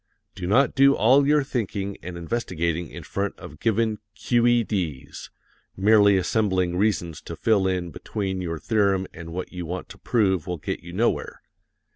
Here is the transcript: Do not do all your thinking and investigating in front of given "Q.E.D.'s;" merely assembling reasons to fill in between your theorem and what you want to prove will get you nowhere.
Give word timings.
Do 0.33 0.47
not 0.47 0.73
do 0.73 0.95
all 0.95 1.27
your 1.27 1.43
thinking 1.43 1.95
and 2.01 2.17
investigating 2.17 2.89
in 2.89 3.03
front 3.03 3.37
of 3.37 3.59
given 3.59 3.99
"Q.E.D.'s;" 4.15 5.29
merely 5.77 6.17
assembling 6.17 6.75
reasons 6.75 7.21
to 7.21 7.35
fill 7.35 7.67
in 7.67 7.91
between 7.91 8.41
your 8.41 8.57
theorem 8.57 9.05
and 9.13 9.31
what 9.31 9.53
you 9.53 9.67
want 9.67 9.89
to 9.89 9.99
prove 9.99 10.47
will 10.47 10.57
get 10.57 10.79
you 10.79 10.91
nowhere. 10.91 11.43